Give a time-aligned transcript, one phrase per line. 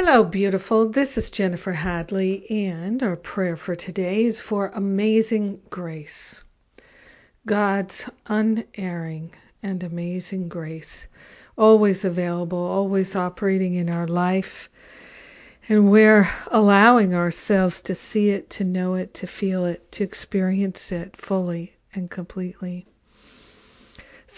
[0.00, 0.88] Hello, beautiful.
[0.88, 6.44] This is Jennifer Hadley, and our prayer for today is for amazing grace.
[7.44, 11.08] God's unerring and amazing grace,
[11.56, 14.70] always available, always operating in our life.
[15.68, 20.92] And we're allowing ourselves to see it, to know it, to feel it, to experience
[20.92, 22.86] it fully and completely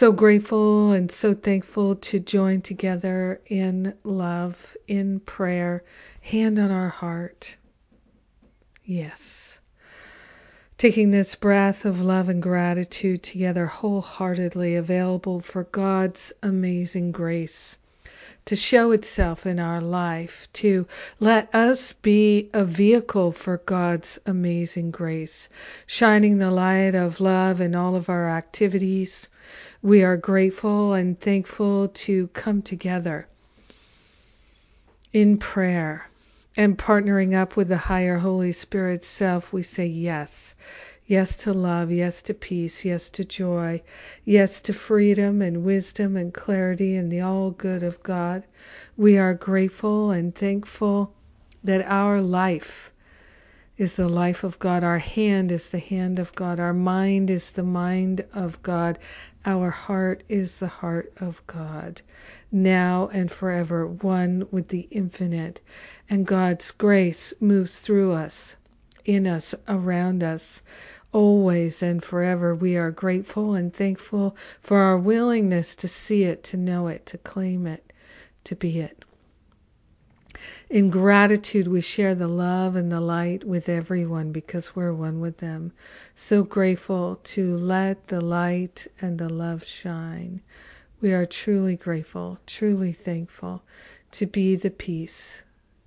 [0.00, 5.84] so grateful and so thankful to join together in love, in prayer,
[6.22, 7.54] hand on our heart.
[8.82, 9.60] Yes.
[10.78, 17.76] Taking this breath of love and gratitude together wholeheartedly, available for God's amazing grace
[18.46, 20.86] to show itself in our life, to
[21.18, 25.48] let us be a vehicle for God's amazing grace,
[25.86, 29.28] shining the light of love in all of our activities,
[29.82, 33.26] we are grateful and thankful to come together
[35.12, 36.06] in prayer
[36.56, 39.52] and partnering up with the higher Holy Spirit self.
[39.52, 40.54] We say yes.
[41.10, 43.82] Yes to love, yes to peace, yes to joy,
[44.24, 48.44] yes to freedom and wisdom and clarity and the all good of God.
[48.96, 51.12] We are grateful and thankful
[51.64, 52.92] that our life
[53.76, 54.84] is the life of God.
[54.84, 56.60] Our hand is the hand of God.
[56.60, 58.96] Our mind is the mind of God.
[59.44, 62.02] Our heart is the heart of God,
[62.52, 65.60] now and forever, one with the infinite.
[66.08, 68.54] And God's grace moves through us,
[69.04, 70.62] in us, around us,
[71.12, 72.54] always and forever.
[72.54, 77.18] We are grateful and thankful for our willingness to see it, to know it, to
[77.18, 77.92] claim it,
[78.44, 79.04] to be it.
[80.70, 85.38] In gratitude, we share the love and the light with everyone because we're one with
[85.38, 85.72] them.
[86.14, 90.40] So grateful to let the light and the love shine.
[91.00, 93.62] We are truly grateful, truly thankful
[94.12, 95.42] to be the peace,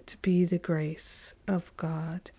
[0.07, 2.31] to be the grace of God.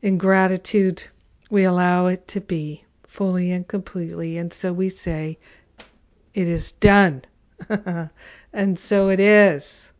[0.00, 1.04] In gratitude,
[1.52, 4.38] we allow it to be fully and completely.
[4.38, 5.38] And so we say,
[6.32, 7.24] It is done.
[8.54, 9.92] and so it is.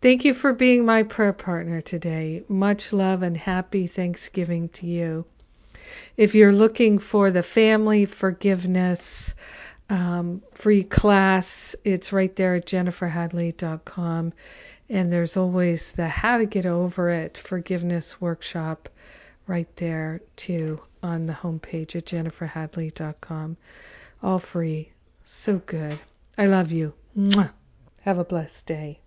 [0.00, 2.44] Thank you for being my prayer partner today.
[2.46, 5.24] Much love and happy Thanksgiving to you.
[6.16, 9.34] If you're looking for the family forgiveness
[9.90, 14.32] um, free class, it's right there at jenniferhadley.com.
[14.88, 18.88] And there's always the How to Get Over It forgiveness workshop
[19.46, 23.56] right there too on the homepage at jenniferhadley.com.
[24.22, 24.90] All free.
[25.24, 25.98] So good.
[26.38, 26.94] I love you.
[27.16, 27.52] Mwah.
[28.02, 29.00] Have a blessed day.